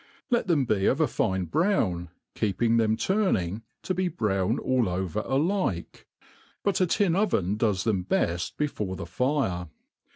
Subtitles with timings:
[0.31, 5.19] XiCt them be of a fine brown, keeping them turning, to be brown all over
[5.27, 6.07] alike;
[6.63, 9.69] but a tin oven does them beft be/ore the fire.